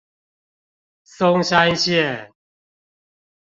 [1.03, 2.33] 松山線